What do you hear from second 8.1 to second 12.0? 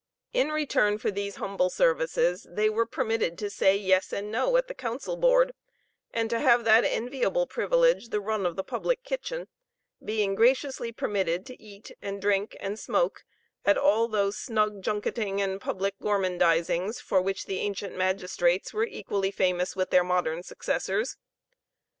run of the public kitchen being graciously permitted to eat,